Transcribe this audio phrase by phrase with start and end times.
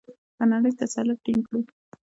[0.35, 1.59] په نړۍ تسلط ټینګ کړو؟